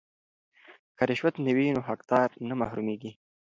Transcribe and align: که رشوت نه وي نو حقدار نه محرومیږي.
که 0.97 1.03
رشوت 1.09 1.35
نه 1.45 1.51
وي 1.55 1.67
نو 1.75 1.81
حقدار 1.89 2.29
نه 2.47 2.53
محرومیږي. 2.61 3.11